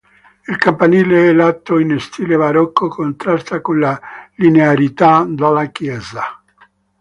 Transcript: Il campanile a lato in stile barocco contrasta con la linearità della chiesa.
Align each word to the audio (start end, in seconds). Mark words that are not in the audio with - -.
Il 0.47 0.57
campanile 0.57 1.29
a 1.29 1.31
lato 1.35 1.77
in 1.77 1.99
stile 1.99 2.35
barocco 2.35 2.87
contrasta 2.87 3.61
con 3.61 3.77
la 3.77 4.01
linearità 4.37 5.27
della 5.29 5.67
chiesa. 5.67 6.41